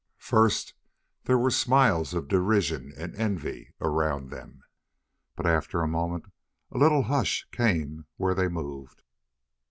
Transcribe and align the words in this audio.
First 0.17 0.73
there 1.25 1.37
were 1.37 1.51
smiles 1.51 2.15
of 2.15 2.27
derision 2.27 2.91
and 2.97 3.15
envy 3.17 3.75
around 3.79 4.31
them, 4.31 4.63
but 5.35 5.45
after 5.45 5.83
a 5.83 5.87
moment 5.87 6.25
a 6.71 6.79
little 6.79 7.03
hush 7.03 7.47
came 7.51 8.07
where 8.17 8.33
they 8.33 8.47
moved. 8.47 9.03